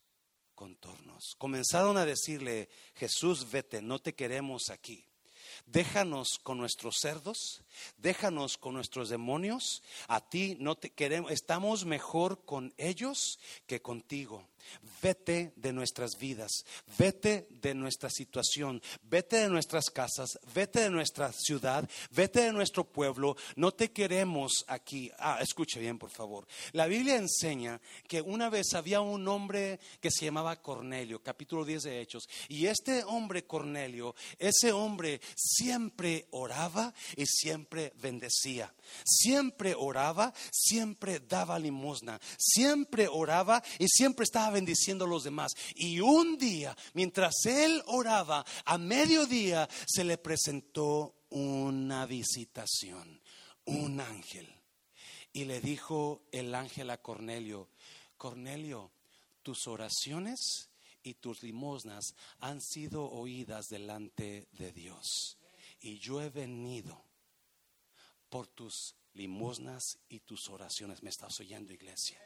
[0.55, 1.35] contornos.
[1.37, 5.05] Comenzaron a decirle, Jesús, vete, no te queremos aquí.
[5.65, 7.61] Déjanos con nuestros cerdos,
[7.97, 9.83] déjanos con nuestros demonios.
[10.07, 14.50] A ti no te queremos, estamos mejor con ellos que contigo.
[15.01, 16.63] Vete de nuestras vidas,
[16.97, 22.83] vete de nuestra situación, vete de nuestras casas, vete de nuestra ciudad, vete de nuestro
[22.83, 23.35] pueblo.
[23.55, 25.11] No te queremos aquí.
[25.17, 26.47] Ah, escuche bien, por favor.
[26.73, 31.83] La Biblia enseña que una vez había un hombre que se llamaba Cornelio, capítulo 10
[31.83, 38.73] de Hechos, y este hombre Cornelio, ese hombre siempre oraba y siempre bendecía.
[39.03, 45.51] Siempre oraba, siempre daba limosna, siempre oraba y siempre estaba bendiciendo a los demás.
[45.75, 53.21] Y un día, mientras él oraba, a mediodía se le presentó una visitación,
[53.65, 54.47] un ángel.
[55.33, 57.69] Y le dijo el ángel a Cornelio,
[58.17, 58.91] Cornelio,
[59.41, 60.69] tus oraciones
[61.03, 65.37] y tus limosnas han sido oídas delante de Dios.
[65.79, 67.03] Y yo he venido
[68.29, 71.01] por tus limosnas y tus oraciones.
[71.01, 72.19] ¿Me estás oyendo, iglesia?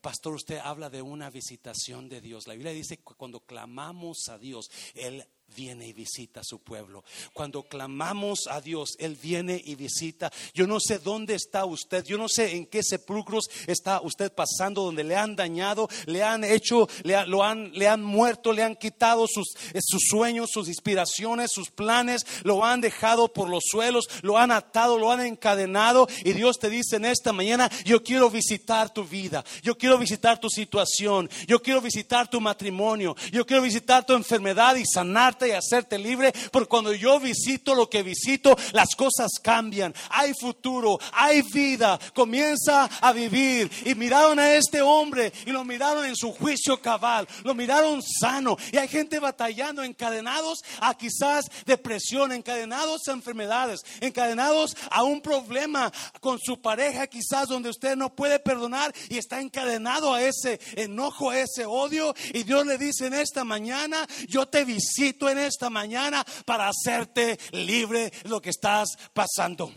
[0.00, 2.46] Pastor, usted habla de una visitación de Dios.
[2.46, 5.24] La Biblia dice que cuando clamamos a Dios, Él
[5.54, 7.04] viene y visita a su pueblo.
[7.32, 10.32] Cuando clamamos a Dios, Él viene y visita.
[10.54, 14.82] Yo no sé dónde está usted, yo no sé en qué sepulcros está usted pasando,
[14.82, 19.24] donde le han dañado, le han hecho, le, han, le han muerto, le han quitado
[19.24, 24.50] eh, sus sueños, sus inspiraciones, sus planes, lo han dejado por los suelos, lo han
[24.50, 26.08] atado, lo han encadenado.
[26.24, 30.40] Y Dios te dice en esta mañana, yo quiero visitar tu vida, yo quiero visitar
[30.40, 35.52] tu situación, yo quiero visitar tu matrimonio, yo quiero visitar tu enfermedad y sanarte y
[35.52, 41.42] hacerte libre, porque cuando yo visito lo que visito, las cosas cambian, hay futuro, hay
[41.42, 43.70] vida, comienza a vivir.
[43.84, 48.56] Y miraron a este hombre y lo miraron en su juicio cabal, lo miraron sano.
[48.70, 55.92] Y hay gente batallando, encadenados a quizás depresión, encadenados a enfermedades, encadenados a un problema
[56.20, 61.30] con su pareja, quizás donde usted no puede perdonar y está encadenado a ese enojo,
[61.30, 62.14] a ese odio.
[62.32, 67.38] Y Dios le dice en esta mañana, yo te visito en esta mañana para hacerte
[67.52, 69.72] libre lo que estás pasando.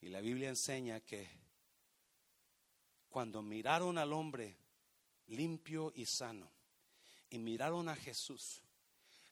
[0.00, 1.28] Y la Biblia enseña que
[3.08, 4.56] cuando miraron al hombre
[5.28, 6.50] limpio y sano.
[7.30, 8.62] Y miraron a Jesús.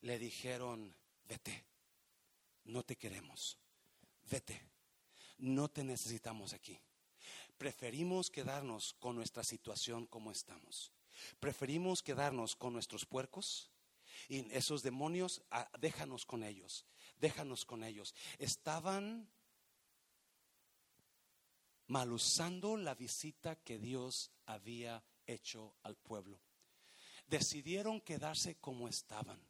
[0.02, 0.94] Le dijeron,
[1.28, 1.64] vete,
[2.64, 3.58] no te queremos,
[4.30, 4.60] vete,
[5.38, 6.78] no te necesitamos aquí.
[7.56, 10.92] Preferimos quedarnos con nuestra situación como estamos.
[11.40, 13.70] Preferimos quedarnos con nuestros puercos
[14.28, 16.84] y esos demonios, ah, déjanos con ellos,
[17.18, 18.14] déjanos con ellos.
[18.38, 19.28] Estaban
[21.86, 26.40] mal usando la visita que Dios había hecho al pueblo.
[27.26, 29.40] Decidieron quedarse como estaban,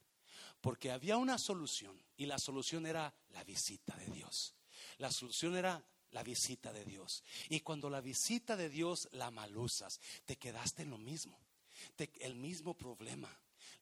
[0.61, 4.55] porque había una solución y la solución era la visita de Dios.
[4.99, 7.23] La solución era la visita de Dios.
[7.49, 11.39] Y cuando la visita de Dios la malusas, te quedaste en lo mismo,
[12.20, 13.31] el mismo problema,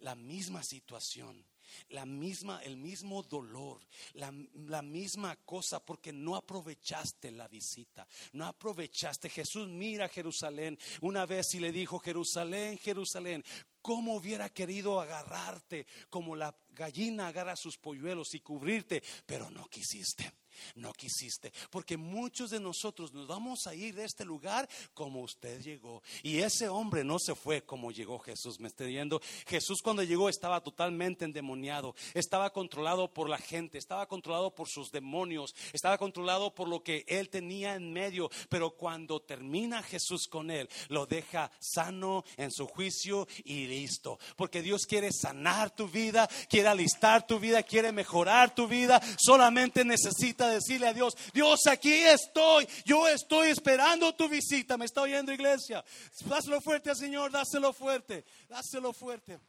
[0.01, 1.45] la misma situación
[1.91, 3.81] la misma, el mismo dolor,
[4.15, 4.33] la,
[4.67, 9.29] la, misma cosa, porque no aprovechaste la visita, no aprovechaste.
[9.29, 13.45] Jesús mira a Jerusalén una vez y le dijo, Jerusalén, Jerusalén,
[13.81, 19.03] ¿cómo hubiera querido agarrarte como la gallina agarra sus polluelos y cubrirte?
[19.27, 20.33] Pero no quisiste.
[20.75, 25.61] No quisiste, porque muchos de nosotros nos vamos a ir de este lugar como usted
[25.61, 26.03] llegó.
[26.23, 29.21] Y ese hombre no se fue como llegó Jesús, me estoy diciendo.
[29.47, 34.91] Jesús cuando llegó estaba totalmente endemoniado, estaba controlado por la gente, estaba controlado por sus
[34.91, 38.31] demonios, estaba controlado por lo que él tenía en medio.
[38.49, 44.19] Pero cuando termina Jesús con él, lo deja sano en su juicio y listo.
[44.37, 49.01] Porque Dios quiere sanar tu vida, quiere alistar tu vida, quiere mejorar tu vida.
[49.19, 54.77] Solamente necesita decirle a Dios, Dios, aquí estoy, yo estoy esperando tu visita.
[54.77, 55.85] ¿Me está oyendo iglesia?
[56.27, 59.41] Dáselo fuerte al Señor, dáselo fuerte, dáselo fuerte.